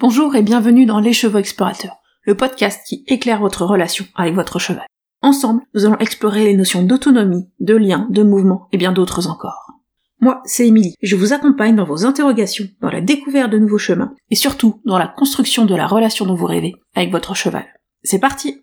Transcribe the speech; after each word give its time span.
Bonjour 0.00 0.34
et 0.34 0.40
bienvenue 0.40 0.86
dans 0.86 0.98
Les 0.98 1.12
Chevaux 1.12 1.36
Explorateurs, 1.36 1.98
le 2.22 2.34
podcast 2.34 2.80
qui 2.86 3.04
éclaire 3.06 3.40
votre 3.40 3.66
relation 3.66 4.06
avec 4.14 4.34
votre 4.34 4.58
cheval. 4.58 4.86
Ensemble, 5.20 5.60
nous 5.74 5.84
allons 5.84 5.98
explorer 5.98 6.44
les 6.44 6.56
notions 6.56 6.82
d'autonomie, 6.82 7.50
de 7.60 7.76
lien, 7.76 8.08
de 8.08 8.22
mouvement 8.22 8.66
et 8.72 8.78
bien 8.78 8.92
d'autres 8.92 9.28
encore. 9.28 9.74
Moi, 10.18 10.40
c'est 10.46 10.66
Émilie, 10.66 10.94
je 11.02 11.16
vous 11.16 11.34
accompagne 11.34 11.76
dans 11.76 11.84
vos 11.84 12.06
interrogations, 12.06 12.64
dans 12.80 12.88
la 12.88 13.02
découverte 13.02 13.50
de 13.50 13.58
nouveaux 13.58 13.76
chemins, 13.76 14.14
et 14.30 14.36
surtout 14.36 14.80
dans 14.86 14.96
la 14.96 15.06
construction 15.06 15.66
de 15.66 15.74
la 15.74 15.86
relation 15.86 16.24
dont 16.24 16.34
vous 16.34 16.46
rêvez 16.46 16.76
avec 16.94 17.12
votre 17.12 17.34
cheval. 17.34 17.66
C'est 18.02 18.20
parti 18.20 18.62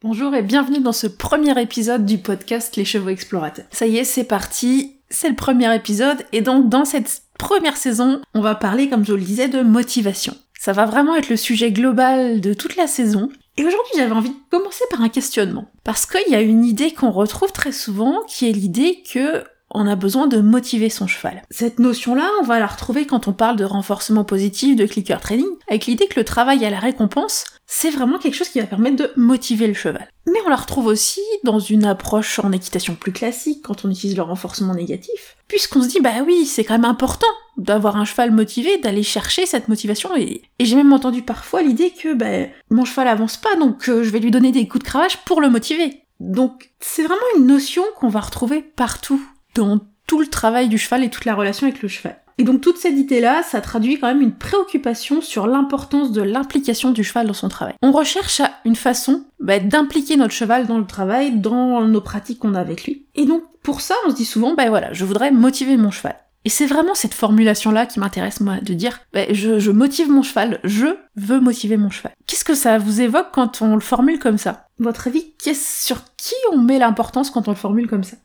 Bonjour 0.00 0.32
et 0.32 0.42
bienvenue 0.42 0.80
dans 0.80 0.92
ce 0.92 1.08
premier 1.08 1.60
épisode 1.60 2.06
du 2.06 2.18
podcast 2.18 2.76
Les 2.76 2.84
Chevaux 2.84 3.08
Explorateurs. 3.08 3.66
Ça 3.72 3.88
y 3.88 3.96
est, 3.96 4.04
c'est 4.04 4.22
parti, 4.22 5.00
c'est 5.08 5.28
le 5.28 5.34
premier 5.34 5.74
épisode, 5.74 6.24
et 6.30 6.40
donc 6.40 6.68
dans 6.68 6.84
cette 6.84 7.23
première 7.38 7.76
saison, 7.76 8.20
on 8.34 8.40
va 8.40 8.54
parler, 8.54 8.88
comme 8.88 9.04
je 9.04 9.14
le 9.14 9.22
disais, 9.22 9.48
de 9.48 9.62
motivation. 9.62 10.34
Ça 10.58 10.72
va 10.72 10.86
vraiment 10.86 11.14
être 11.16 11.28
le 11.28 11.36
sujet 11.36 11.72
global 11.72 12.40
de 12.40 12.54
toute 12.54 12.76
la 12.76 12.86
saison. 12.86 13.28
Et 13.56 13.64
aujourd'hui, 13.64 13.92
j'avais 13.96 14.12
envie 14.12 14.30
de 14.30 14.34
commencer 14.50 14.84
par 14.90 15.02
un 15.02 15.08
questionnement. 15.08 15.68
Parce 15.84 16.06
qu'il 16.06 16.32
y 16.32 16.34
a 16.34 16.40
une 16.40 16.64
idée 16.64 16.92
qu'on 16.92 17.10
retrouve 17.10 17.52
très 17.52 17.72
souvent, 17.72 18.22
qui 18.26 18.48
est 18.48 18.52
l'idée 18.52 19.02
que 19.12 19.44
on 19.74 19.88
a 19.88 19.96
besoin 19.96 20.26
de 20.28 20.38
motiver 20.38 20.88
son 20.88 21.06
cheval. 21.06 21.42
Cette 21.50 21.80
notion-là, 21.80 22.30
on 22.40 22.44
va 22.44 22.60
la 22.60 22.66
retrouver 22.66 23.06
quand 23.06 23.26
on 23.28 23.32
parle 23.32 23.56
de 23.56 23.64
renforcement 23.64 24.24
positif, 24.24 24.76
de 24.76 24.86
clicker 24.86 25.20
training, 25.20 25.48
avec 25.68 25.86
l'idée 25.86 26.06
que 26.06 26.18
le 26.18 26.24
travail 26.24 26.64
à 26.64 26.70
la 26.70 26.78
récompense, 26.78 27.44
c'est 27.66 27.90
vraiment 27.90 28.18
quelque 28.18 28.34
chose 28.34 28.48
qui 28.48 28.60
va 28.60 28.66
permettre 28.66 28.96
de 28.96 29.10
motiver 29.16 29.66
le 29.66 29.74
cheval. 29.74 30.08
Mais 30.26 30.38
on 30.44 30.48
la 30.48 30.56
retrouve 30.56 30.86
aussi 30.86 31.20
dans 31.44 31.58
une 31.58 31.84
approche 31.84 32.38
en 32.38 32.52
équitation 32.52 32.94
plus 32.94 33.12
classique, 33.12 33.62
quand 33.62 33.84
on 33.84 33.90
utilise 33.90 34.16
le 34.16 34.22
renforcement 34.22 34.74
négatif, 34.74 35.36
puisqu'on 35.48 35.82
se 35.82 35.88
dit, 35.88 36.00
bah 36.00 36.22
oui, 36.26 36.46
c'est 36.46 36.64
quand 36.64 36.74
même 36.74 36.84
important 36.84 37.26
d'avoir 37.56 37.96
un 37.96 38.04
cheval 38.04 38.30
motivé, 38.30 38.78
d'aller 38.78 39.02
chercher 39.02 39.46
cette 39.46 39.68
motivation, 39.68 40.16
et, 40.16 40.42
j'ai 40.60 40.76
même 40.76 40.92
entendu 40.92 41.22
parfois 41.22 41.62
l'idée 41.62 41.90
que, 41.90 42.14
bah, 42.14 42.50
mon 42.70 42.84
cheval 42.84 43.08
avance 43.08 43.36
pas, 43.36 43.56
donc 43.56 43.88
euh, 43.88 44.02
je 44.02 44.10
vais 44.10 44.20
lui 44.20 44.30
donner 44.30 44.52
des 44.52 44.68
coups 44.68 44.84
de 44.84 44.88
cravache 44.88 45.18
pour 45.18 45.40
le 45.40 45.50
motiver. 45.50 46.02
Donc 46.20 46.70
c'est 46.80 47.02
vraiment 47.02 47.20
une 47.36 47.46
notion 47.46 47.82
qu'on 47.96 48.08
va 48.08 48.20
retrouver 48.20 48.62
partout 48.62 49.20
dans 49.54 49.80
tout 50.06 50.20
le 50.20 50.26
travail 50.26 50.68
du 50.68 50.78
cheval 50.78 51.04
et 51.04 51.10
toute 51.10 51.24
la 51.24 51.34
relation 51.34 51.66
avec 51.66 51.82
le 51.82 51.88
cheval. 51.88 52.20
Et 52.38 52.44
donc 52.44 52.60
toute 52.60 52.78
cette 52.78 52.96
idée-là, 52.96 53.42
ça 53.42 53.60
traduit 53.60 53.98
quand 53.98 54.08
même 54.08 54.22
une 54.22 54.34
préoccupation 54.34 55.20
sur 55.20 55.46
l'importance 55.46 56.12
de 56.12 56.22
l'implication 56.22 56.90
du 56.90 57.04
cheval 57.04 57.26
dans 57.26 57.32
son 57.32 57.48
travail. 57.48 57.74
On 57.82 57.92
recherche 57.92 58.42
une 58.64 58.76
façon 58.76 59.24
bah, 59.38 59.60
d'impliquer 59.60 60.16
notre 60.16 60.34
cheval 60.34 60.66
dans 60.66 60.78
le 60.78 60.86
travail, 60.86 61.38
dans 61.38 61.82
nos 61.82 62.00
pratiques 62.00 62.40
qu'on 62.40 62.54
a 62.54 62.60
avec 62.60 62.84
lui. 62.84 63.06
Et 63.14 63.24
donc 63.26 63.42
pour 63.62 63.80
ça, 63.80 63.94
on 64.06 64.10
se 64.10 64.16
dit 64.16 64.24
souvent, 64.24 64.54
bah 64.54 64.68
voilà, 64.68 64.92
je 64.92 65.04
voudrais 65.04 65.30
motiver 65.30 65.76
mon 65.76 65.90
cheval. 65.90 66.16
Et 66.44 66.50
c'est 66.50 66.66
vraiment 66.66 66.94
cette 66.94 67.14
formulation-là 67.14 67.86
qui 67.86 68.00
m'intéresse, 68.00 68.40
moi, 68.40 68.58
de 68.60 68.74
dire, 68.74 69.00
bah, 69.14 69.24
je, 69.30 69.58
je, 69.58 69.70
motive 69.70 70.10
mon 70.10 70.22
cheval, 70.22 70.60
je 70.62 70.88
veux 71.16 71.40
motiver 71.40 71.78
mon 71.78 71.88
cheval. 71.88 72.12
Qu'est-ce 72.26 72.44
que 72.44 72.54
ça 72.54 72.76
vous 72.76 73.00
évoque 73.00 73.28
quand 73.32 73.62
on 73.62 73.74
le 73.74 73.80
formule 73.80 74.18
comme 74.18 74.36
ça? 74.36 74.66
Votre 74.78 75.08
avis, 75.08 75.32
sur 75.54 76.02
qui 76.16 76.34
on 76.52 76.58
met 76.58 76.78
l'importance 76.78 77.30
quand 77.30 77.48
on 77.48 77.52
le 77.52 77.56
formule 77.56 77.88
comme 77.88 78.04
ça? 78.04 78.18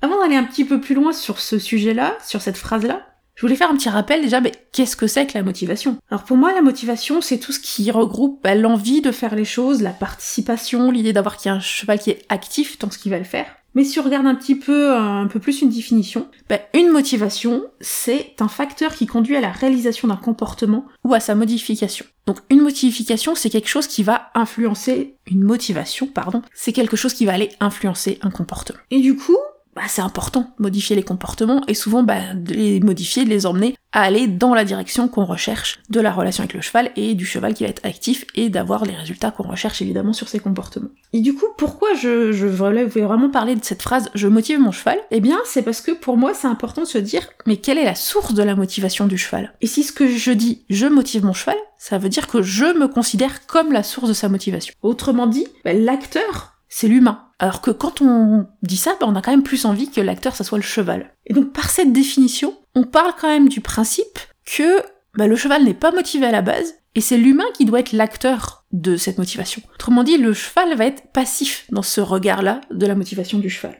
Avant 0.00 0.20
d'aller 0.20 0.36
un 0.36 0.44
petit 0.44 0.64
peu 0.64 0.80
plus 0.80 0.94
loin 0.94 1.12
sur 1.12 1.40
ce 1.40 1.58
sujet-là, 1.58 2.16
sur 2.24 2.40
cette 2.40 2.58
phrase-là, 2.58 3.02
je 3.34 3.42
voulais 3.42 3.56
faire 3.56 3.70
un 3.70 3.76
petit 3.76 3.88
rappel 3.88 4.22
déjà, 4.22 4.40
mais 4.40 4.52
qu'est-ce 4.72 4.96
que 4.96 5.06
c'est 5.06 5.26
que 5.26 5.36
la 5.36 5.42
motivation? 5.42 5.98
Alors 6.10 6.24
pour 6.24 6.36
moi, 6.36 6.52
la 6.52 6.62
motivation, 6.62 7.20
c'est 7.20 7.38
tout 7.38 7.52
ce 7.52 7.60
qui 7.60 7.90
regroupe 7.90 8.40
bah, 8.42 8.54
l'envie 8.54 9.00
de 9.00 9.10
faire 9.10 9.34
les 9.34 9.44
choses, 9.44 9.82
la 9.82 9.90
participation, 9.90 10.90
l'idée 10.90 11.12
d'avoir 11.12 11.36
qu'il 11.36 11.48
y 11.50 11.52
a 11.52 11.56
un 11.56 11.60
cheval 11.60 11.98
qui 11.98 12.10
est 12.10 12.24
actif 12.28 12.78
dans 12.78 12.90
ce 12.90 12.98
qu'il 12.98 13.10
va 13.10 13.18
le 13.18 13.24
faire. 13.24 13.46
Mais 13.74 13.82
si 13.82 13.98
on 13.98 14.04
regarde 14.04 14.26
un 14.26 14.36
petit 14.36 14.54
peu, 14.54 14.92
un 14.92 15.26
peu 15.26 15.40
plus 15.40 15.62
une 15.62 15.68
définition, 15.68 16.28
bah, 16.48 16.60
une 16.74 16.90
motivation, 16.90 17.64
c'est 17.80 18.34
un 18.38 18.46
facteur 18.46 18.94
qui 18.94 19.06
conduit 19.06 19.36
à 19.36 19.40
la 19.40 19.50
réalisation 19.50 20.06
d'un 20.06 20.16
comportement 20.16 20.86
ou 21.02 21.12
à 21.12 21.18
sa 21.18 21.34
modification. 21.34 22.06
Donc 22.26 22.38
une 22.50 22.60
modification, 22.60 23.34
c'est 23.34 23.50
quelque 23.50 23.68
chose 23.68 23.88
qui 23.88 24.04
va 24.04 24.30
influencer 24.34 25.16
une 25.26 25.42
motivation, 25.42 26.06
pardon, 26.06 26.42
c'est 26.54 26.72
quelque 26.72 26.96
chose 26.96 27.14
qui 27.14 27.26
va 27.26 27.32
aller 27.32 27.50
influencer 27.58 28.18
un 28.22 28.30
comportement. 28.30 28.78
Et 28.92 29.00
du 29.00 29.16
coup, 29.16 29.36
bah, 29.74 29.82
c'est 29.88 30.02
important 30.02 30.54
modifier 30.58 30.96
les 30.96 31.02
comportements 31.02 31.62
et 31.68 31.74
souvent 31.74 32.02
bah, 32.02 32.34
de 32.34 32.52
les 32.52 32.80
modifier, 32.80 33.24
de 33.24 33.30
les 33.30 33.46
emmener 33.46 33.76
à 33.92 34.02
aller 34.02 34.26
dans 34.26 34.54
la 34.54 34.64
direction 34.64 35.08
qu'on 35.08 35.24
recherche 35.24 35.80
de 35.88 36.00
la 36.00 36.12
relation 36.12 36.42
avec 36.42 36.54
le 36.54 36.60
cheval 36.60 36.90
et 36.96 37.14
du 37.14 37.24
cheval 37.24 37.54
qui 37.54 37.64
va 37.64 37.70
être 37.70 37.84
actif 37.84 38.24
et 38.34 38.50
d'avoir 38.50 38.84
les 38.84 38.94
résultats 38.94 39.30
qu'on 39.30 39.44
recherche 39.44 39.80
évidemment 39.82 40.12
sur 40.12 40.28
ses 40.28 40.40
comportements. 40.40 40.90
Et 41.12 41.20
du 41.20 41.34
coup, 41.34 41.46
pourquoi 41.56 41.94
je, 41.94 42.32
je 42.32 42.46
voulais 42.46 42.84
vraiment 42.84 43.30
parler 43.30 43.54
de 43.54 43.64
cette 43.64 43.82
phrase 43.82 44.10
je 44.14 44.26
motive 44.26 44.58
mon 44.58 44.72
cheval 44.72 44.98
Eh 45.10 45.20
bien, 45.20 45.38
c'est 45.44 45.62
parce 45.62 45.80
que 45.80 45.92
pour 45.92 46.16
moi, 46.16 46.34
c'est 46.34 46.48
important 46.48 46.82
de 46.82 46.86
se 46.86 46.98
dire 46.98 47.28
mais 47.46 47.56
quelle 47.56 47.78
est 47.78 47.84
la 47.84 47.94
source 47.94 48.34
de 48.34 48.42
la 48.42 48.56
motivation 48.56 49.06
du 49.06 49.18
cheval? 49.18 49.54
Et 49.60 49.66
si 49.66 49.82
ce 49.82 49.92
que 49.92 50.08
je 50.08 50.30
dis 50.32 50.64
je 50.70 50.86
motive 50.86 51.24
mon 51.24 51.32
cheval, 51.32 51.56
ça 51.78 51.98
veut 51.98 52.08
dire 52.08 52.26
que 52.26 52.42
je 52.42 52.66
me 52.78 52.88
considère 52.88 53.46
comme 53.46 53.72
la 53.72 53.82
source 53.82 54.08
de 54.08 54.14
sa 54.14 54.28
motivation. 54.28 54.74
Autrement 54.82 55.26
dit, 55.26 55.46
bah, 55.64 55.72
l'acteur 55.72 56.54
c'est 56.76 56.88
l'humain. 56.88 57.23
Alors 57.38 57.60
que 57.60 57.70
quand 57.70 58.00
on 58.00 58.46
dit 58.62 58.76
ça, 58.76 58.96
bah, 59.00 59.06
on 59.08 59.16
a 59.16 59.22
quand 59.22 59.30
même 59.30 59.42
plus 59.42 59.64
envie 59.64 59.90
que 59.90 60.00
l'acteur, 60.00 60.36
ça 60.36 60.44
soit 60.44 60.58
le 60.58 60.64
cheval. 60.64 61.12
Et 61.26 61.34
donc 61.34 61.52
par 61.52 61.70
cette 61.70 61.92
définition, 61.92 62.56
on 62.74 62.84
parle 62.84 63.12
quand 63.20 63.28
même 63.28 63.48
du 63.48 63.60
principe 63.60 64.18
que 64.44 64.82
bah, 65.16 65.26
le 65.26 65.36
cheval 65.36 65.64
n'est 65.64 65.74
pas 65.74 65.92
motivé 65.92 66.26
à 66.26 66.32
la 66.32 66.42
base, 66.42 66.74
et 66.94 67.00
c'est 67.00 67.16
l'humain 67.16 67.44
qui 67.54 67.64
doit 67.64 67.80
être 67.80 67.92
l'acteur 67.92 68.64
de 68.72 68.96
cette 68.96 69.18
motivation. 69.18 69.62
Autrement 69.74 70.04
dit, 70.04 70.16
le 70.16 70.32
cheval 70.32 70.76
va 70.76 70.86
être 70.86 71.12
passif 71.12 71.66
dans 71.70 71.82
ce 71.82 72.00
regard-là 72.00 72.60
de 72.70 72.86
la 72.86 72.94
motivation 72.94 73.38
du 73.38 73.50
cheval. 73.50 73.76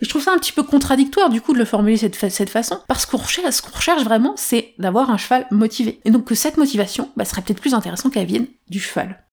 Et 0.00 0.04
je 0.04 0.08
trouve 0.08 0.22
ça 0.22 0.32
un 0.32 0.38
petit 0.38 0.52
peu 0.52 0.64
contradictoire 0.64 1.30
du 1.30 1.40
coup 1.40 1.52
de 1.52 1.58
le 1.58 1.64
formuler 1.64 1.96
cette, 1.96 2.16
cette 2.30 2.50
façon, 2.50 2.80
parce 2.88 3.06
qu'on 3.06 3.18
recherche, 3.18 3.54
ce 3.54 3.62
qu'on 3.62 3.76
recherche 3.76 4.02
vraiment, 4.02 4.34
c'est 4.36 4.74
d'avoir 4.78 5.10
un 5.10 5.16
cheval 5.16 5.46
motivé. 5.52 6.00
Et 6.04 6.10
donc 6.10 6.24
que 6.24 6.34
cette 6.34 6.56
motivation 6.56 7.10
bah, 7.16 7.24
serait 7.24 7.42
peut-être 7.42 7.60
plus 7.60 7.74
intéressant 7.74 8.10
qu'elle 8.10 8.26
vienne 8.26 8.46
du 8.68 8.80
cheval. 8.80 9.23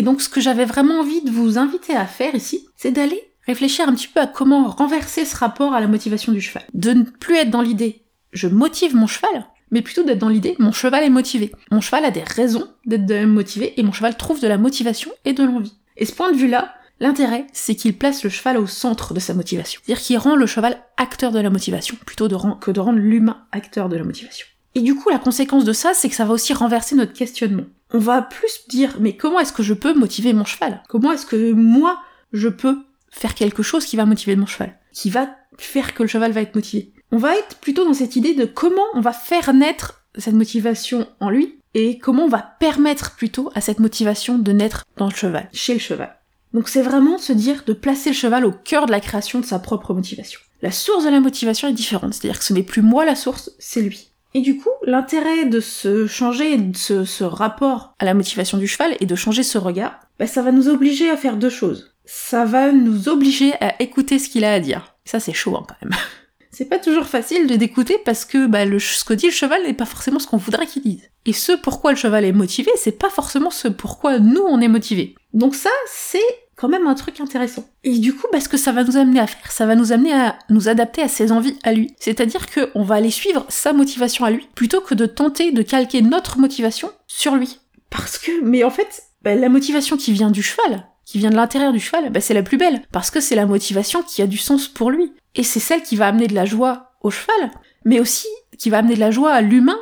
Et 0.00 0.02
donc 0.02 0.22
ce 0.22 0.30
que 0.30 0.40
j'avais 0.40 0.64
vraiment 0.64 1.00
envie 1.00 1.20
de 1.20 1.30
vous 1.30 1.58
inviter 1.58 1.94
à 1.94 2.06
faire 2.06 2.34
ici, 2.34 2.66
c'est 2.74 2.90
d'aller 2.90 3.22
réfléchir 3.46 3.86
un 3.86 3.92
petit 3.92 4.08
peu 4.08 4.18
à 4.20 4.26
comment 4.26 4.66
renverser 4.66 5.26
ce 5.26 5.36
rapport 5.36 5.74
à 5.74 5.80
la 5.80 5.88
motivation 5.88 6.32
du 6.32 6.40
cheval. 6.40 6.62
De 6.72 6.92
ne 6.92 7.02
plus 7.02 7.36
être 7.36 7.50
dans 7.50 7.60
l'idée 7.60 8.06
je 8.32 8.48
motive 8.48 8.96
mon 8.96 9.06
cheval, 9.06 9.44
mais 9.70 9.82
plutôt 9.82 10.02
d'être 10.02 10.18
dans 10.18 10.30
l'idée 10.30 10.56
mon 10.58 10.72
cheval 10.72 11.04
est 11.04 11.10
motivé. 11.10 11.52
Mon 11.70 11.82
cheval 11.82 12.06
a 12.06 12.10
des 12.10 12.22
raisons 12.22 12.66
d'être 12.86 13.26
motivé 13.26 13.78
et 13.78 13.82
mon 13.82 13.92
cheval 13.92 14.16
trouve 14.16 14.40
de 14.40 14.48
la 14.48 14.56
motivation 14.56 15.10
et 15.26 15.34
de 15.34 15.44
l'envie. 15.44 15.76
Et 15.98 16.06
ce 16.06 16.14
point 16.14 16.32
de 16.32 16.36
vue-là, 16.38 16.72
l'intérêt, 16.98 17.46
c'est 17.52 17.74
qu'il 17.74 17.94
place 17.94 18.24
le 18.24 18.30
cheval 18.30 18.56
au 18.56 18.66
centre 18.66 19.12
de 19.12 19.20
sa 19.20 19.34
motivation. 19.34 19.82
C'est-à-dire 19.84 20.02
qu'il 20.02 20.16
rend 20.16 20.34
le 20.34 20.46
cheval 20.46 20.82
acteur 20.96 21.30
de 21.30 21.40
la 21.40 21.50
motivation, 21.50 21.98
plutôt 22.06 22.26
que 22.58 22.70
de 22.70 22.80
rendre 22.80 22.98
l'humain 22.98 23.44
acteur 23.52 23.90
de 23.90 23.98
la 23.98 24.04
motivation. 24.04 24.46
Et 24.74 24.80
du 24.80 24.94
coup, 24.94 25.10
la 25.10 25.18
conséquence 25.18 25.66
de 25.66 25.74
ça, 25.74 25.92
c'est 25.92 26.08
que 26.08 26.14
ça 26.14 26.24
va 26.24 26.32
aussi 26.32 26.54
renverser 26.54 26.94
notre 26.94 27.12
questionnement. 27.12 27.64
On 27.92 27.98
va 27.98 28.22
plus 28.22 28.66
dire, 28.68 28.96
mais 29.00 29.16
comment 29.16 29.40
est-ce 29.40 29.52
que 29.52 29.62
je 29.62 29.74
peux 29.74 29.94
motiver 29.94 30.32
mon 30.32 30.44
cheval? 30.44 30.82
Comment 30.88 31.12
est-ce 31.12 31.26
que 31.26 31.52
moi, 31.52 32.00
je 32.32 32.48
peux 32.48 32.78
faire 33.10 33.34
quelque 33.34 33.62
chose 33.62 33.84
qui 33.84 33.96
va 33.96 34.06
motiver 34.06 34.36
mon 34.36 34.46
cheval? 34.46 34.78
Qui 34.92 35.10
va 35.10 35.28
faire 35.58 35.94
que 35.94 36.02
le 36.02 36.08
cheval 36.08 36.32
va 36.32 36.42
être 36.42 36.54
motivé? 36.54 36.92
On 37.12 37.18
va 37.18 37.36
être 37.36 37.56
plutôt 37.56 37.84
dans 37.84 37.94
cette 37.94 38.16
idée 38.16 38.34
de 38.34 38.44
comment 38.44 38.86
on 38.94 39.00
va 39.00 39.12
faire 39.12 39.52
naître 39.52 40.04
cette 40.16 40.34
motivation 40.34 41.08
en 41.18 41.30
lui 41.30 41.58
et 41.74 41.98
comment 41.98 42.24
on 42.24 42.28
va 42.28 42.56
permettre 42.58 43.16
plutôt 43.16 43.50
à 43.54 43.60
cette 43.60 43.80
motivation 43.80 44.38
de 44.38 44.52
naître 44.52 44.84
dans 44.96 45.08
le 45.08 45.14
cheval, 45.14 45.48
chez 45.52 45.74
le 45.74 45.80
cheval. 45.80 46.16
Donc 46.52 46.68
c'est 46.68 46.82
vraiment 46.82 47.18
se 47.18 47.32
dire 47.32 47.62
de 47.64 47.72
placer 47.72 48.10
le 48.10 48.16
cheval 48.16 48.44
au 48.44 48.52
cœur 48.52 48.86
de 48.86 48.90
la 48.90 49.00
création 49.00 49.40
de 49.40 49.44
sa 49.44 49.58
propre 49.58 49.94
motivation. 49.94 50.40
La 50.62 50.72
source 50.72 51.04
de 51.04 51.10
la 51.10 51.20
motivation 51.20 51.68
est 51.68 51.72
différente, 51.72 52.14
c'est-à-dire 52.14 52.38
que 52.38 52.44
ce 52.44 52.52
n'est 52.52 52.62
plus 52.62 52.82
moi 52.82 53.04
la 53.04 53.14
source, 53.14 53.52
c'est 53.58 53.82
lui. 53.82 54.09
Et 54.34 54.40
du 54.40 54.56
coup, 54.56 54.70
l'intérêt 54.84 55.46
de 55.46 55.60
se 55.60 56.06
changer 56.06 56.56
de 56.56 56.76
ce, 56.76 57.24
rapport 57.24 57.94
à 57.98 58.04
la 58.04 58.14
motivation 58.14 58.58
du 58.58 58.68
cheval 58.68 58.96
et 59.00 59.06
de 59.06 59.14
changer 59.14 59.42
ce 59.42 59.58
regard, 59.58 60.00
bah, 60.18 60.26
ça 60.26 60.42
va 60.42 60.52
nous 60.52 60.68
obliger 60.68 61.10
à 61.10 61.16
faire 61.16 61.36
deux 61.36 61.50
choses. 61.50 61.94
Ça 62.04 62.44
va 62.44 62.72
nous 62.72 63.08
obliger 63.08 63.52
à 63.60 63.80
écouter 63.82 64.18
ce 64.18 64.28
qu'il 64.28 64.44
a 64.44 64.52
à 64.52 64.60
dire. 64.60 64.96
Ça, 65.04 65.20
c'est 65.20 65.32
chaud 65.32 65.56
hein, 65.56 65.66
quand 65.68 65.74
même. 65.82 65.98
c'est 66.50 66.68
pas 66.68 66.78
toujours 66.78 67.06
facile 67.06 67.46
de 67.46 67.56
d'écouter 67.56 67.98
parce 68.04 68.24
que 68.24 68.46
bah, 68.46 68.64
le, 68.64 68.78
ce 68.78 69.04
que 69.04 69.14
dit 69.14 69.26
le 69.26 69.32
cheval 69.32 69.62
n'est 69.62 69.74
pas 69.74 69.86
forcément 69.86 70.18
ce 70.18 70.26
qu'on 70.26 70.36
voudrait 70.36 70.66
qu'il 70.66 70.82
dise. 70.82 71.10
Et 71.26 71.32
ce 71.32 71.52
pourquoi 71.52 71.90
le 71.90 71.96
cheval 71.96 72.24
est 72.24 72.32
motivé, 72.32 72.70
c'est 72.76 72.98
pas 72.98 73.10
forcément 73.10 73.50
ce 73.50 73.68
pourquoi 73.68 74.18
nous 74.18 74.42
on 74.42 74.60
est 74.60 74.68
motivé. 74.68 75.14
Donc 75.32 75.54
ça, 75.54 75.70
c'est 75.86 76.18
quand 76.60 76.68
même 76.68 76.86
un 76.86 76.94
truc 76.94 77.20
intéressant. 77.20 77.64
Et 77.84 77.98
du 77.98 78.14
coup, 78.14 78.26
bah, 78.30 78.40
ce 78.40 78.48
que 78.48 78.58
ça 78.58 78.72
va 78.72 78.84
nous 78.84 78.98
amener 78.98 79.18
à 79.18 79.26
faire, 79.26 79.50
ça 79.50 79.64
va 79.64 79.74
nous 79.74 79.92
amener 79.92 80.12
à 80.12 80.38
nous 80.50 80.68
adapter 80.68 81.00
à 81.00 81.08
ses 81.08 81.32
envies 81.32 81.56
à 81.62 81.72
lui. 81.72 81.94
C'est-à-dire 81.98 82.46
qu'on 82.50 82.82
va 82.82 82.96
aller 82.96 83.10
suivre 83.10 83.46
sa 83.48 83.72
motivation 83.72 84.26
à 84.26 84.30
lui, 84.30 84.46
plutôt 84.54 84.82
que 84.82 84.94
de 84.94 85.06
tenter 85.06 85.52
de 85.52 85.62
calquer 85.62 86.02
notre 86.02 86.38
motivation 86.38 86.90
sur 87.06 87.34
lui. 87.34 87.60
Parce 87.88 88.18
que, 88.18 88.44
mais 88.44 88.62
en 88.62 88.70
fait, 88.70 89.04
bah, 89.22 89.34
la 89.34 89.48
motivation 89.48 89.96
qui 89.96 90.12
vient 90.12 90.30
du 90.30 90.42
cheval, 90.42 90.86
qui 91.06 91.16
vient 91.16 91.30
de 91.30 91.36
l'intérieur 91.36 91.72
du 91.72 91.80
cheval, 91.80 92.10
bah, 92.10 92.20
c'est 92.20 92.34
la 92.34 92.42
plus 92.42 92.58
belle. 92.58 92.82
Parce 92.92 93.10
que 93.10 93.20
c'est 93.20 93.34
la 93.34 93.46
motivation 93.46 94.02
qui 94.02 94.20
a 94.20 94.26
du 94.26 94.36
sens 94.36 94.68
pour 94.68 94.90
lui. 94.90 95.14
Et 95.36 95.42
c'est 95.42 95.60
celle 95.60 95.82
qui 95.82 95.96
va 95.96 96.08
amener 96.08 96.26
de 96.26 96.34
la 96.34 96.44
joie 96.44 96.92
au 97.00 97.10
cheval, 97.10 97.52
mais 97.86 98.00
aussi 98.00 98.28
qui 98.58 98.68
va 98.68 98.78
amener 98.78 98.96
de 98.96 99.00
la 99.00 99.10
joie 99.10 99.32
à 99.32 99.40
l'humain, 99.40 99.78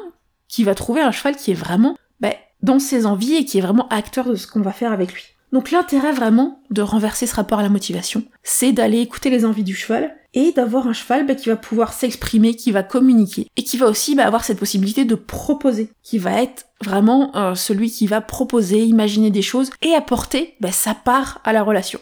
qui 0.47 0.63
va 0.63 0.77
trouver 0.77 1.01
un 1.01 1.11
cheval 1.11 1.35
qui 1.35 1.51
est 1.51 1.55
vraiment 1.55 1.97
bah, 2.21 2.35
dans 2.63 2.79
ses 2.79 3.05
envies 3.05 3.35
et 3.35 3.45
qui 3.45 3.59
est 3.59 3.63
vraiment 3.63 3.89
acteur 3.89 4.27
de 4.27 4.37
ce 4.37 4.47
qu'on 4.47 4.61
va 4.61 4.73
faire 4.73 4.93
avec 4.93 5.13
lui. 5.13 5.35
Donc 5.53 5.71
l'intérêt 5.71 6.13
vraiment 6.13 6.61
de 6.71 6.83
renverser 6.83 7.27
ce 7.27 7.35
rapport 7.35 7.59
à 7.59 7.63
la 7.63 7.69
motivation, 7.69 8.23
c'est 8.43 8.73
d'aller 8.73 9.01
écouter 9.01 9.31
les 9.31 9.45
envies 9.45 9.65
du 9.65 9.75
cheval 9.75 10.15
et 10.35 10.53
d'avoir 10.53 10.87
un 10.87 10.93
cheval 10.93 11.27
bah, 11.27 11.35
qui 11.35 11.49
va 11.49 11.57
pouvoir 11.57 11.93
s'exprimer, 11.93 12.55
qui 12.55 12.71
va 12.71 12.83
communiquer 12.83 13.49
et 13.57 13.65
qui 13.65 13.79
va 13.79 13.87
aussi 13.87 14.15
bah, 14.15 14.27
avoir 14.27 14.45
cette 14.45 14.59
possibilité 14.59 15.05
de 15.05 15.15
proposer, 15.15 15.91
qui 16.03 16.19
va 16.19 16.43
être 16.43 16.67
vraiment 16.85 17.35
euh, 17.35 17.55
celui 17.55 17.91
qui 17.91 18.07
va 18.07 18.21
proposer, 18.21 18.85
imaginer 18.85 19.31
des 19.31 19.43
choses 19.43 19.71
et 19.83 19.95
apporter 19.95 20.55
bah, 20.61 20.73
sa 20.73 20.95
part 20.95 21.41
à 21.45 21.53
la 21.53 21.63
relation. 21.63 22.01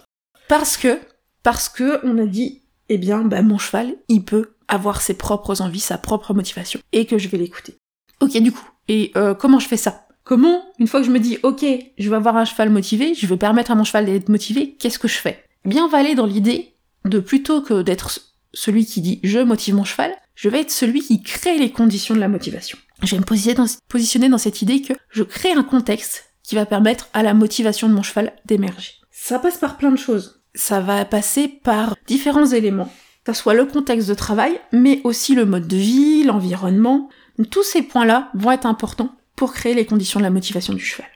Parce 0.49 0.77
que, 0.77 0.99
parce 1.43 1.69
que 1.69 2.01
on 2.05 2.19
a 2.19 2.27
dit, 2.27 2.63
eh 2.89 2.99
bien, 2.99 3.23
mon 3.23 3.59
cheval, 3.59 3.95
il 4.09 4.25
peut 4.25 4.51
avoir 4.69 5.01
ses 5.01 5.15
propres 5.15 5.63
envies, 5.63 5.81
sa 5.81 5.99
propre 5.99 6.35
motivation 6.35 6.81
et 6.93 7.07
que 7.07 7.19
je 7.19 7.29
vais 7.29 7.39
l'écouter. 7.39 7.77
Ok, 8.21 8.37
du 8.39 8.51
coup, 8.51 8.69
et 8.89 9.13
euh, 9.17 9.35
comment 9.35 9.59
je 9.59 9.69
fais 9.69 9.77
ça? 9.77 10.06
Comment, 10.27 10.61
une 10.81 10.89
fois 10.89 10.99
que 10.99 11.07
je 11.07 11.13
me 11.13 11.21
dis, 11.21 11.39
ok, 11.45 11.65
je 11.97 12.11
vais 12.11 12.17
avoir 12.17 12.37
un 12.37 12.45
cheval 12.45 12.69
motivé, 12.69 13.15
je 13.15 13.29
veux 13.29 13.37
permettre 13.37 13.71
à 13.71 13.77
mon 13.77 13.85
cheval 13.85 14.07
d'être 14.07 14.29
motivé, 14.29 14.75
qu'est-ce 14.77 14.99
que 14.99 15.07
je 15.07 15.19
fais? 15.19 15.45
Eh 15.65 15.69
Bien, 15.69 15.85
on 15.85 15.89
va 15.89 15.99
aller 15.99 16.17
dans 16.17 16.27
l'idée 16.27 16.75
de 17.05 17.21
plutôt 17.21 17.63
que 17.63 17.83
d'être 17.83 18.19
celui 18.53 18.87
qui 18.87 19.01
dit 19.01 19.21
je 19.23 19.39
motive 19.39 19.77
mon 19.77 19.85
cheval, 19.85 20.13
je 20.35 20.49
vais 20.49 20.63
être 20.63 20.73
celui 20.73 21.01
qui 21.03 21.23
crée 21.23 21.59
les 21.59 21.71
conditions 21.71 22.17
de 22.17 22.19
la 22.19 22.27
motivation. 22.27 22.77
Je 23.05 23.13
vais 23.13 23.21
me 23.21 23.25
positionner 23.89 24.29
dans, 24.29 24.39
cette 24.39 24.63
idée 24.63 24.83
que 24.83 24.95
je 25.11 25.23
crée 25.23 25.53
un 25.53 25.63
contexte 25.63 26.35
qui 26.43 26.57
va 26.57 26.67
permettre 26.67 27.09
à 27.13 27.23
la 27.23 27.33
motivation 27.33 27.89
de 27.89 27.95
mon 27.95 28.03
cheval 28.03 28.33
d'émerger. 28.47 28.95
Ça 29.13 29.39
passe 29.39 29.59
par 29.59 29.77
plein 29.77 29.93
de 29.93 29.97
choses. 29.97 30.43
Ça 30.57 30.81
va 30.81 31.05
passer 31.05 31.47
par 31.47 31.95
différents 32.09 32.47
éléments. 32.47 32.93
Ce 33.29 33.33
soit 33.33 33.55
le 33.55 33.65
contexte 33.65 34.09
de 34.09 34.15
travail, 34.15 34.59
mais 34.73 35.01
aussi 35.05 35.37
le 35.37 35.47
mode 35.47 35.69
de 35.69 35.77
vie, 35.77 36.25
l'environnement. 36.25 37.11
Tous 37.53 37.63
ces 37.63 37.83
points-là 37.83 38.31
vont 38.35 38.51
être 38.51 38.67
importants 38.67 39.15
pour 39.37 39.53
créer 39.53 39.75
les 39.75 39.87
conditions 39.87 40.21
de 40.21 40.25
la 40.25 40.31
motivation 40.31 40.73
du 40.73 40.85
cheval. 40.85 41.09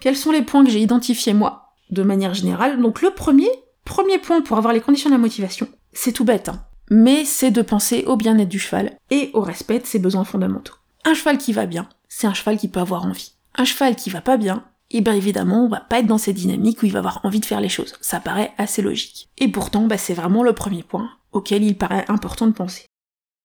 Quels 0.00 0.16
sont 0.16 0.32
les 0.32 0.42
points 0.42 0.64
que 0.64 0.70
j'ai 0.70 0.80
identifiés 0.80 1.34
moi, 1.34 1.74
de 1.90 2.02
manière 2.02 2.34
générale? 2.34 2.80
Donc 2.80 3.02
le 3.02 3.10
premier, 3.10 3.48
premier 3.84 4.18
point 4.18 4.40
pour 4.40 4.56
avoir 4.56 4.72
les 4.72 4.80
conditions 4.80 5.10
de 5.10 5.14
la 5.14 5.20
motivation, 5.20 5.68
c'est 5.92 6.12
tout 6.12 6.24
bête, 6.24 6.48
hein, 6.48 6.64
mais 6.90 7.24
c'est 7.24 7.50
de 7.50 7.62
penser 7.62 8.04
au 8.06 8.16
bien-être 8.16 8.48
du 8.48 8.58
cheval 8.58 8.96
et 9.10 9.30
au 9.34 9.40
respect 9.40 9.80
de 9.80 9.86
ses 9.86 9.98
besoins 9.98 10.24
fondamentaux. 10.24 10.74
Un 11.04 11.14
cheval 11.14 11.38
qui 11.38 11.52
va 11.52 11.66
bien, 11.66 11.88
c'est 12.08 12.26
un 12.26 12.34
cheval 12.34 12.56
qui 12.56 12.68
peut 12.68 12.80
avoir 12.80 13.04
envie. 13.04 13.32
Un 13.56 13.64
cheval 13.64 13.96
qui 13.96 14.10
va 14.10 14.20
pas 14.20 14.36
bien, 14.36 14.64
et 14.90 14.98
eh 14.98 15.00
bien 15.00 15.14
évidemment, 15.14 15.64
on 15.64 15.68
va 15.68 15.80
pas 15.80 15.98
être 15.98 16.06
dans 16.06 16.18
cette 16.18 16.36
dynamique 16.36 16.82
où 16.82 16.86
il 16.86 16.92
va 16.92 17.00
avoir 17.00 17.24
envie 17.24 17.40
de 17.40 17.46
faire 17.46 17.60
les 17.60 17.68
choses. 17.68 17.94
Ça 18.00 18.20
paraît 18.20 18.52
assez 18.58 18.82
logique. 18.82 19.28
Et 19.38 19.48
pourtant, 19.48 19.86
bah, 19.86 19.98
c'est 19.98 20.14
vraiment 20.14 20.42
le 20.42 20.52
premier 20.52 20.82
point 20.82 21.10
auquel 21.32 21.64
il 21.64 21.76
paraît 21.76 22.04
important 22.08 22.46
de 22.46 22.52
penser. 22.52 22.86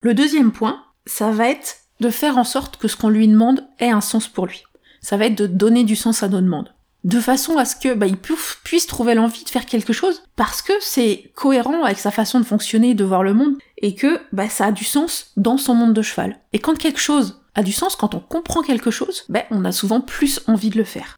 Le 0.01 0.13
deuxième 0.13 0.51
point, 0.51 0.83
ça 1.05 1.31
va 1.31 1.49
être 1.49 1.77
de 1.99 2.09
faire 2.09 2.37
en 2.37 2.43
sorte 2.43 2.77
que 2.77 2.87
ce 2.87 2.95
qu'on 2.95 3.09
lui 3.09 3.27
demande 3.27 3.67
ait 3.79 3.89
un 3.89 4.01
sens 4.01 4.27
pour 4.27 4.45
lui. 4.45 4.63
Ça 5.01 5.17
va 5.17 5.25
être 5.25 5.37
de 5.37 5.47
donner 5.47 5.83
du 5.83 5.95
sens 5.95 6.23
à 6.23 6.29
nos 6.29 6.41
demandes. 6.41 6.73
De 7.05 7.21
façon 7.21 7.57
à 7.57 7.63
ce 7.63 7.77
que 7.77 7.93
bah, 7.93 8.07
il 8.07 8.17
puisse 8.17 8.87
trouver 8.87 9.15
l'envie 9.15 9.45
de 9.45 9.49
faire 9.49 9.65
quelque 9.65 9.93
chose 9.93 10.23
parce 10.35 10.61
que 10.61 10.73
c'est 10.81 11.31
cohérent 11.33 11.83
avec 11.85 11.97
sa 11.97 12.11
façon 12.11 12.39
de 12.39 12.45
fonctionner, 12.45 12.93
de 12.93 13.05
voir 13.05 13.23
le 13.23 13.33
monde, 13.33 13.55
et 13.77 13.95
que 13.95 14.19
bah, 14.33 14.49
ça 14.49 14.65
a 14.65 14.71
du 14.73 14.83
sens 14.83 15.31
dans 15.37 15.57
son 15.57 15.75
monde 15.75 15.93
de 15.93 16.01
cheval. 16.01 16.39
Et 16.51 16.59
quand 16.59 16.77
quelque 16.77 16.99
chose 16.99 17.41
a 17.55 17.63
du 17.63 17.71
sens, 17.71 17.95
quand 17.95 18.15
on 18.15 18.19
comprend 18.19 18.61
quelque 18.61 18.91
chose, 18.91 19.23
bah, 19.29 19.45
on 19.49 19.63
a 19.63 19.71
souvent 19.71 20.01
plus 20.01 20.41
envie 20.47 20.69
de 20.69 20.77
le 20.77 20.83
faire. 20.83 21.17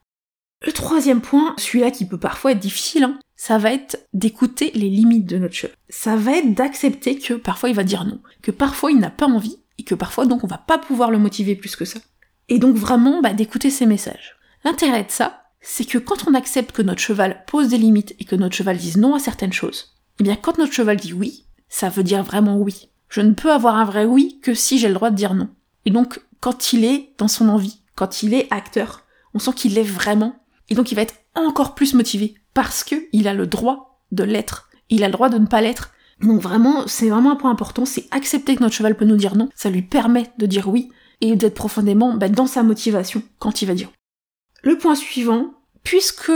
Le 0.63 0.71
troisième 0.71 1.21
point, 1.21 1.55
celui-là 1.57 1.89
qui 1.89 2.05
peut 2.05 2.19
parfois 2.19 2.51
être 2.51 2.59
difficile, 2.59 3.03
hein, 3.03 3.19
ça 3.35 3.57
va 3.57 3.73
être 3.73 4.07
d'écouter 4.13 4.71
les 4.75 4.89
limites 4.89 5.25
de 5.25 5.39
notre 5.39 5.55
cheval. 5.55 5.75
Ça 5.89 6.15
va 6.15 6.33
être 6.33 6.53
d'accepter 6.53 7.17
que 7.17 7.33
parfois 7.33 7.69
il 7.69 7.75
va 7.75 7.83
dire 7.83 8.05
non, 8.05 8.19
que 8.43 8.51
parfois 8.51 8.91
il 8.91 8.99
n'a 8.99 9.09
pas 9.09 9.25
envie, 9.25 9.57
et 9.81 9.83
que 9.83 9.95
parfois 9.95 10.27
donc 10.27 10.43
on 10.43 10.47
va 10.47 10.59
pas 10.59 10.77
pouvoir 10.77 11.09
le 11.09 11.17
motiver 11.17 11.55
plus 11.55 11.75
que 11.75 11.85
ça. 11.85 11.99
Et 12.49 12.59
donc 12.59 12.75
vraiment 12.75 13.19
bah, 13.19 13.33
d'écouter 13.33 13.71
ces 13.71 13.87
messages. 13.87 14.35
L'intérêt 14.63 15.03
de 15.03 15.09
ça, 15.09 15.45
c'est 15.59 15.85
que 15.85 15.97
quand 15.97 16.27
on 16.27 16.35
accepte 16.35 16.71
que 16.71 16.83
notre 16.83 17.01
cheval 17.01 17.43
pose 17.47 17.69
des 17.69 17.79
limites 17.79 18.15
et 18.19 18.25
que 18.25 18.35
notre 18.35 18.55
cheval 18.55 18.77
dise 18.77 18.97
non 18.97 19.15
à 19.15 19.19
certaines 19.19 19.53
choses, 19.53 19.97
eh 20.19 20.23
bien 20.23 20.35
quand 20.35 20.59
notre 20.59 20.71
cheval 20.71 20.97
dit 20.97 21.13
oui, 21.13 21.45
ça 21.67 21.89
veut 21.89 22.03
dire 22.03 22.23
vraiment 22.23 22.57
oui. 22.57 22.89
Je 23.09 23.21
ne 23.21 23.33
peux 23.33 23.51
avoir 23.51 23.75
un 23.75 23.85
vrai 23.85 24.05
oui 24.05 24.39
que 24.43 24.53
si 24.53 24.77
j'ai 24.77 24.87
le 24.87 24.93
droit 24.93 25.09
de 25.09 25.15
dire 25.15 25.33
non. 25.33 25.49
Et 25.85 25.89
donc 25.89 26.21
quand 26.39 26.73
il 26.73 26.85
est 26.85 27.13
dans 27.17 27.27
son 27.27 27.49
envie, 27.49 27.81
quand 27.95 28.21
il 28.21 28.35
est 28.35 28.47
acteur, 28.51 29.03
on 29.33 29.39
sent 29.39 29.53
qu'il 29.55 29.73
l'est 29.73 29.81
vraiment, 29.81 30.45
et 30.69 30.75
donc 30.75 30.91
il 30.91 30.95
va 30.95 31.01
être 31.01 31.15
encore 31.33 31.73
plus 31.73 31.95
motivé 31.95 32.35
parce 32.53 32.83
que 32.83 32.95
il 33.13 33.27
a 33.27 33.33
le 33.33 33.47
droit 33.47 33.99
de 34.11 34.23
l'être. 34.23 34.69
Il 34.89 35.03
a 35.03 35.07
le 35.07 35.13
droit 35.13 35.29
de 35.29 35.39
ne 35.39 35.47
pas 35.47 35.61
l'être, 35.61 35.91
donc 36.21 36.41
vraiment, 36.41 36.87
c'est 36.87 37.09
vraiment 37.09 37.31
un 37.31 37.35
point 37.35 37.51
important, 37.51 37.85
c'est 37.85 38.07
accepter 38.11 38.55
que 38.55 38.61
notre 38.61 38.75
cheval 38.75 38.95
peut 38.95 39.05
nous 39.05 39.17
dire 39.17 39.35
non, 39.35 39.49
ça 39.55 39.69
lui 39.69 39.81
permet 39.81 40.31
de 40.37 40.45
dire 40.45 40.67
oui, 40.67 40.89
et 41.21 41.35
d'être 41.35 41.55
profondément 41.55 42.13
bah, 42.15 42.29
dans 42.29 42.47
sa 42.47 42.63
motivation 42.63 43.23
quand 43.39 43.61
il 43.61 43.67
va 43.67 43.73
dire. 43.73 43.89
Le 44.63 44.77
point 44.77 44.95
suivant, 44.95 45.53
puisque 45.83 46.31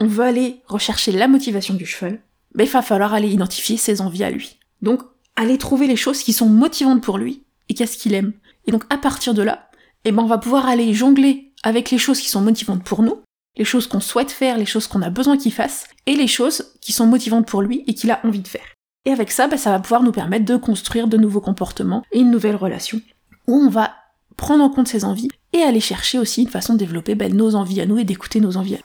on 0.00 0.06
veut 0.06 0.24
aller 0.24 0.62
rechercher 0.66 1.12
la 1.12 1.28
motivation 1.28 1.74
du 1.74 1.86
cheval, 1.86 2.20
bah, 2.54 2.64
il 2.64 2.70
va 2.70 2.82
falloir 2.82 3.14
aller 3.14 3.28
identifier 3.28 3.76
ses 3.76 4.00
envies 4.00 4.24
à 4.24 4.30
lui. 4.30 4.58
Donc, 4.82 5.02
aller 5.36 5.58
trouver 5.58 5.86
les 5.86 5.96
choses 5.96 6.22
qui 6.22 6.32
sont 6.32 6.48
motivantes 6.48 7.02
pour 7.02 7.18
lui, 7.18 7.44
et 7.68 7.74
qu'est-ce 7.74 7.96
qu'il 7.96 8.14
aime. 8.14 8.32
Et 8.66 8.72
donc, 8.72 8.84
à 8.90 8.98
partir 8.98 9.34
de 9.34 9.42
là, 9.42 9.70
eh 10.04 10.12
ben, 10.12 10.22
on 10.22 10.26
va 10.26 10.38
pouvoir 10.38 10.66
aller 10.66 10.92
jongler 10.92 11.52
avec 11.62 11.90
les 11.90 11.98
choses 11.98 12.20
qui 12.20 12.28
sont 12.28 12.40
motivantes 12.40 12.82
pour 12.82 13.02
nous, 13.02 13.20
les 13.56 13.64
choses 13.64 13.86
qu'on 13.86 14.00
souhaite 14.00 14.30
faire, 14.30 14.58
les 14.58 14.66
choses 14.66 14.86
qu'on 14.86 15.02
a 15.02 15.10
besoin 15.10 15.36
qu'il 15.36 15.52
fasse, 15.52 15.86
et 16.06 16.14
les 16.14 16.26
choses 16.26 16.72
qui 16.80 16.92
sont 16.92 17.06
motivantes 17.06 17.46
pour 17.46 17.62
lui 17.62 17.84
et 17.86 17.94
qu'il 17.94 18.10
a 18.10 18.20
envie 18.24 18.40
de 18.40 18.48
faire. 18.48 18.66
Et 19.04 19.12
avec 19.12 19.30
ça, 19.30 19.48
bah, 19.48 19.56
ça 19.56 19.70
va 19.70 19.80
pouvoir 19.80 20.02
nous 20.02 20.12
permettre 20.12 20.44
de 20.44 20.56
construire 20.56 21.08
de 21.08 21.16
nouveaux 21.16 21.40
comportements 21.40 22.02
et 22.12 22.20
une 22.20 22.30
nouvelle 22.30 22.56
relation, 22.56 23.00
où 23.46 23.54
on 23.54 23.68
va 23.68 23.94
prendre 24.36 24.62
en 24.62 24.70
compte 24.70 24.88
ses 24.88 25.04
envies 25.04 25.30
et 25.52 25.62
aller 25.62 25.80
chercher 25.80 26.18
aussi 26.18 26.42
une 26.42 26.48
façon 26.48 26.74
de 26.74 26.78
développer 26.78 27.14
bah, 27.14 27.28
nos 27.28 27.54
envies 27.54 27.80
à 27.80 27.86
nous 27.86 27.98
et 27.98 28.04
d'écouter 28.04 28.40
nos 28.40 28.56
envies 28.56 28.74
à 28.74 28.78
nous. 28.78 28.84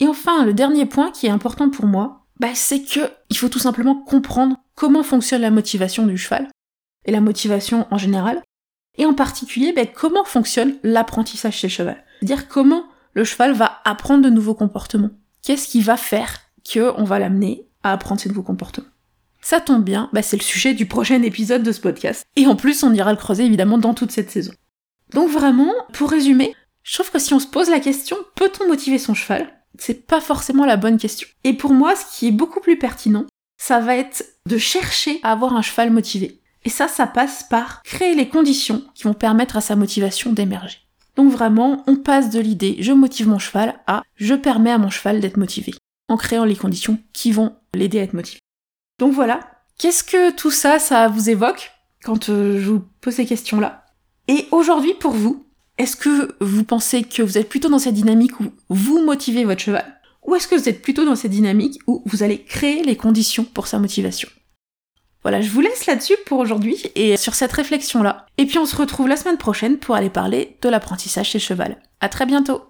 Et 0.00 0.08
enfin, 0.08 0.44
le 0.44 0.54
dernier 0.54 0.86
point 0.86 1.10
qui 1.10 1.26
est 1.26 1.30
important 1.30 1.70
pour 1.70 1.86
moi, 1.86 2.26
bah, 2.40 2.54
c'est 2.54 2.82
que 2.82 3.10
il 3.30 3.36
faut 3.36 3.48
tout 3.48 3.58
simplement 3.58 3.94
comprendre 3.94 4.56
comment 4.74 5.02
fonctionne 5.02 5.42
la 5.42 5.50
motivation 5.50 6.06
du 6.06 6.18
cheval, 6.18 6.48
et 7.04 7.12
la 7.12 7.20
motivation 7.20 7.86
en 7.90 7.98
général, 7.98 8.42
et 8.98 9.06
en 9.06 9.14
particulier 9.14 9.72
bah, 9.72 9.86
comment 9.86 10.24
fonctionne 10.24 10.76
l'apprentissage 10.82 11.56
chez 11.56 11.68
le 11.68 11.72
cheval. 11.72 12.04
C'est-à-dire 12.20 12.48
comment 12.48 12.84
le 13.14 13.24
cheval 13.24 13.52
va 13.52 13.80
apprendre 13.84 14.24
de 14.24 14.30
nouveaux 14.30 14.54
comportements. 14.54 15.10
Qu'est-ce 15.42 15.68
qui 15.68 15.80
va 15.80 15.96
faire 15.96 16.40
qu'on 16.70 17.04
va 17.04 17.18
l'amener 17.18 17.66
à 17.82 17.92
apprendre 17.92 18.20
ces 18.20 18.28
nouveaux 18.28 18.42
comportements? 18.42 18.86
Ça 19.44 19.60
tombe 19.60 19.84
bien, 19.84 20.08
bah 20.12 20.22
c'est 20.22 20.36
le 20.36 20.42
sujet 20.42 20.72
du 20.72 20.86
prochain 20.86 21.20
épisode 21.22 21.62
de 21.62 21.72
ce 21.72 21.80
podcast. 21.80 22.24
Et 22.36 22.46
en 22.46 22.56
plus, 22.56 22.82
on 22.84 22.94
ira 22.94 23.10
le 23.10 23.18
creuser 23.18 23.44
évidemment 23.44 23.76
dans 23.76 23.92
toute 23.92 24.12
cette 24.12 24.30
saison. 24.30 24.52
Donc 25.12 25.28
vraiment, 25.28 25.72
pour 25.92 26.10
résumer, 26.10 26.54
je 26.82 26.94
trouve 26.94 27.10
que 27.10 27.18
si 27.18 27.34
on 27.34 27.40
se 27.40 27.46
pose 27.46 27.68
la 27.68 27.80
question, 27.80 28.16
peut-on 28.34 28.68
motiver 28.68 28.98
son 28.98 29.14
cheval? 29.14 29.52
C'est 29.78 30.06
pas 30.06 30.20
forcément 30.20 30.64
la 30.64 30.76
bonne 30.76 30.98
question. 30.98 31.28
Et 31.44 31.54
pour 31.54 31.72
moi, 31.72 31.96
ce 31.96 32.04
qui 32.16 32.28
est 32.28 32.32
beaucoup 32.32 32.60
plus 32.60 32.78
pertinent, 32.78 33.26
ça 33.58 33.80
va 33.80 33.96
être 33.96 34.24
de 34.46 34.58
chercher 34.58 35.20
à 35.22 35.32
avoir 35.32 35.54
un 35.54 35.62
cheval 35.62 35.90
motivé. 35.90 36.40
Et 36.64 36.70
ça, 36.70 36.88
ça 36.88 37.06
passe 37.06 37.44
par 37.44 37.82
créer 37.82 38.14
les 38.14 38.28
conditions 38.28 38.84
qui 38.94 39.04
vont 39.04 39.14
permettre 39.14 39.56
à 39.56 39.60
sa 39.60 39.76
motivation 39.76 40.32
d'émerger. 40.32 40.78
Donc 41.16 41.30
vraiment, 41.30 41.82
on 41.86 41.96
passe 41.96 42.30
de 42.30 42.40
l'idée 42.40 42.76
je 42.80 42.92
motive 42.92 43.28
mon 43.28 43.38
cheval 43.38 43.74
à 43.86 44.02
je 44.16 44.34
permets 44.34 44.70
à 44.70 44.78
mon 44.78 44.90
cheval 44.90 45.20
d'être 45.20 45.36
motivé, 45.36 45.74
en 46.08 46.16
créant 46.16 46.44
les 46.44 46.56
conditions 46.56 46.98
qui 47.12 47.32
vont 47.32 47.54
l'aider 47.74 47.98
à 47.98 48.02
être 48.02 48.14
motivé. 48.14 48.41
Donc 49.02 49.14
voilà, 49.14 49.40
qu'est-ce 49.78 50.04
que 50.04 50.30
tout 50.30 50.52
ça, 50.52 50.78
ça 50.78 51.08
vous 51.08 51.28
évoque 51.28 51.72
quand 52.04 52.28
euh, 52.28 52.60
je 52.60 52.70
vous 52.70 52.84
pose 53.00 53.14
ces 53.14 53.26
questions-là? 53.26 53.84
Et 54.28 54.46
aujourd'hui, 54.52 54.94
pour 54.94 55.10
vous, 55.10 55.44
est-ce 55.76 55.96
que 55.96 56.36
vous 56.40 56.62
pensez 56.62 57.02
que 57.02 57.20
vous 57.20 57.36
êtes 57.36 57.48
plutôt 57.48 57.68
dans 57.68 57.80
cette 57.80 57.96
dynamique 57.96 58.38
où 58.38 58.52
vous 58.68 59.04
motivez 59.04 59.44
votre 59.44 59.60
cheval? 59.60 60.00
Ou 60.24 60.36
est-ce 60.36 60.46
que 60.46 60.54
vous 60.54 60.68
êtes 60.68 60.82
plutôt 60.82 61.04
dans 61.04 61.16
cette 61.16 61.32
dynamique 61.32 61.80
où 61.88 62.04
vous 62.06 62.22
allez 62.22 62.44
créer 62.44 62.84
les 62.84 62.94
conditions 62.94 63.42
pour 63.42 63.66
sa 63.66 63.80
motivation? 63.80 64.28
Voilà, 65.22 65.40
je 65.40 65.50
vous 65.50 65.62
laisse 65.62 65.86
là-dessus 65.86 66.14
pour 66.24 66.38
aujourd'hui 66.38 66.80
et 66.94 67.16
sur 67.16 67.34
cette 67.34 67.50
réflexion-là. 67.50 68.26
Et 68.38 68.46
puis 68.46 68.58
on 68.58 68.66
se 68.66 68.76
retrouve 68.76 69.08
la 69.08 69.16
semaine 69.16 69.36
prochaine 69.36 69.78
pour 69.78 69.96
aller 69.96 70.10
parler 70.10 70.58
de 70.62 70.68
l'apprentissage 70.68 71.30
chez 71.30 71.40
cheval. 71.40 71.82
À 71.98 72.08
très 72.08 72.24
bientôt 72.24 72.62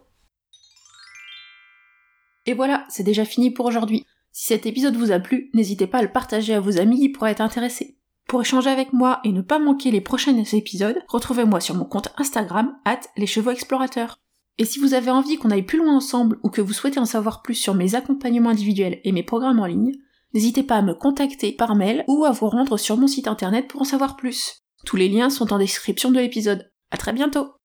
Et 2.46 2.54
voilà, 2.54 2.86
c'est 2.88 3.02
déjà 3.02 3.26
fini 3.26 3.50
pour 3.50 3.66
aujourd'hui. 3.66 4.06
Si 4.32 4.46
cet 4.46 4.66
épisode 4.66 4.96
vous 4.96 5.12
a 5.12 5.18
plu, 5.18 5.50
n'hésitez 5.54 5.86
pas 5.86 5.98
à 5.98 6.02
le 6.02 6.10
partager 6.10 6.54
à 6.54 6.60
vos 6.60 6.78
amis 6.78 6.98
qui 6.98 7.08
pourraient 7.10 7.32
être 7.32 7.40
intéressés. 7.40 7.98
Pour 8.26 8.40
échanger 8.40 8.70
avec 8.70 8.92
moi 8.94 9.20
et 9.24 9.32
ne 9.32 9.42
pas 9.42 9.58
manquer 9.58 9.90
les 9.90 10.00
prochains 10.00 10.36
épisodes, 10.36 10.98
retrouvez-moi 11.08 11.60
sur 11.60 11.74
mon 11.74 11.84
compte 11.84 12.08
Instagram, 12.16 12.74
at 12.86 13.00
les 13.16 13.26
chevaux 13.26 13.50
explorateurs. 13.50 14.18
Et 14.58 14.64
si 14.64 14.78
vous 14.78 14.94
avez 14.94 15.10
envie 15.10 15.36
qu'on 15.36 15.50
aille 15.50 15.64
plus 15.64 15.78
loin 15.78 15.96
ensemble 15.96 16.38
ou 16.42 16.50
que 16.50 16.60
vous 16.60 16.72
souhaitez 16.72 16.98
en 16.98 17.04
savoir 17.04 17.42
plus 17.42 17.54
sur 17.54 17.74
mes 17.74 17.94
accompagnements 17.94 18.50
individuels 18.50 19.00
et 19.04 19.12
mes 19.12 19.22
programmes 19.22 19.60
en 19.60 19.66
ligne, 19.66 19.92
n'hésitez 20.34 20.62
pas 20.62 20.76
à 20.76 20.82
me 20.82 20.94
contacter 20.94 21.52
par 21.52 21.74
mail 21.74 22.04
ou 22.08 22.24
à 22.24 22.30
vous 22.30 22.48
rendre 22.48 22.78
sur 22.78 22.96
mon 22.96 23.06
site 23.06 23.28
internet 23.28 23.68
pour 23.68 23.82
en 23.82 23.84
savoir 23.84 24.16
plus. 24.16 24.62
Tous 24.84 24.96
les 24.96 25.08
liens 25.08 25.30
sont 25.30 25.52
en 25.52 25.58
description 25.58 26.10
de 26.10 26.20
l'épisode. 26.20 26.70
À 26.90 26.96
très 26.96 27.12
bientôt! 27.12 27.61